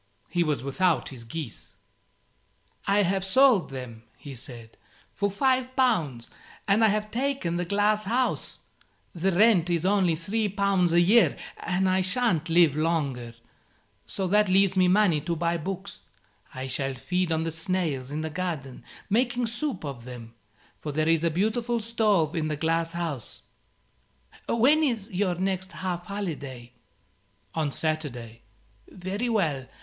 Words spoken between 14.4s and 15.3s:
leaves me money